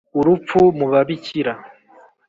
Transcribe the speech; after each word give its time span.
urupfu 0.19 0.59
mu 0.77 0.85
babikira 0.91 1.53